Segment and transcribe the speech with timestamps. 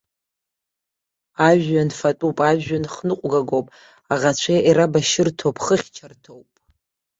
[1.47, 3.67] Ажәҩан фатәуп, ажәҩан хныҟәгагоуп,
[4.13, 6.49] аӷацәа ирабашьырҭоуп, хыхьчарҭоуп.